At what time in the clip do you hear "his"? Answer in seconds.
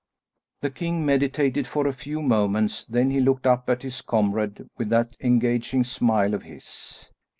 3.83-4.01, 6.41-7.05